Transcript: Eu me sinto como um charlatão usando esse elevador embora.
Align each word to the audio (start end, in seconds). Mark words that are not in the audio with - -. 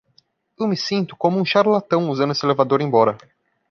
Eu 0.59 0.67
me 0.67 0.75
sinto 0.75 1.15
como 1.15 1.39
um 1.39 1.45
charlatão 1.45 2.09
usando 2.09 2.31
esse 2.31 2.43
elevador 2.43 2.81
embora. 2.81 3.19